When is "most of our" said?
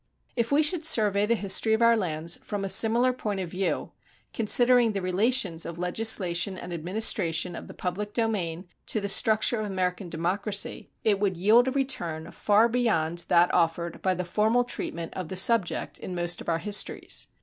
16.15-16.57